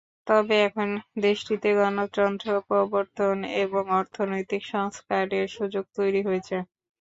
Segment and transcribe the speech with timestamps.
[0.27, 0.89] তবে এখন
[1.21, 6.55] দেশটিতে গণতন্ত্র প্রবর্তন এবং অর্থনৈতিক সংস্কারের সুযোগ তৈরি হয়েছে।